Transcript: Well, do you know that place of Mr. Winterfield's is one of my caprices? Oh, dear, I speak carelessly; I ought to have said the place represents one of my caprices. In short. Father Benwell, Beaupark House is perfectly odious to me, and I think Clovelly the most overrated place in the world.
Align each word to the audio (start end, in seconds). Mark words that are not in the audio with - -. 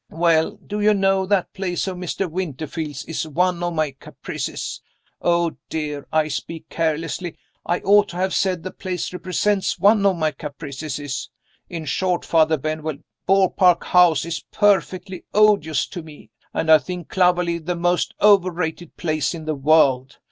Well, 0.09 0.55
do 0.65 0.81
you 0.81 0.95
know 0.95 1.27
that 1.27 1.53
place 1.53 1.85
of 1.85 1.95
Mr. 1.95 2.27
Winterfield's 2.27 3.05
is 3.05 3.27
one 3.27 3.61
of 3.61 3.75
my 3.75 3.91
caprices? 3.91 4.81
Oh, 5.21 5.55
dear, 5.69 6.07
I 6.11 6.27
speak 6.27 6.69
carelessly; 6.69 7.37
I 7.67 7.81
ought 7.81 8.09
to 8.09 8.15
have 8.17 8.33
said 8.33 8.63
the 8.63 8.71
place 8.71 9.13
represents 9.13 9.77
one 9.77 10.03
of 10.07 10.15
my 10.17 10.31
caprices. 10.31 11.29
In 11.69 11.85
short. 11.85 12.25
Father 12.25 12.57
Benwell, 12.57 12.97
Beaupark 13.27 13.83
House 13.83 14.25
is 14.25 14.43
perfectly 14.51 15.23
odious 15.35 15.85
to 15.89 16.01
me, 16.01 16.31
and 16.51 16.71
I 16.71 16.79
think 16.79 17.07
Clovelly 17.07 17.59
the 17.59 17.75
most 17.75 18.15
overrated 18.19 18.97
place 18.97 19.35
in 19.35 19.45
the 19.45 19.53
world. 19.53 20.17